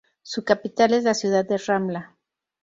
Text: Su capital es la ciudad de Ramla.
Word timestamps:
Su 0.23 0.43
capital 0.43 0.95
es 0.95 1.03
la 1.03 1.13
ciudad 1.13 1.45
de 1.45 1.59
Ramla. 1.59 2.17